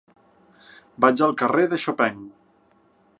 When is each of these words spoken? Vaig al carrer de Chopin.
Vaig 1.05 1.23
al 1.27 1.37
carrer 1.43 1.67
de 1.75 1.81
Chopin. 1.85 2.19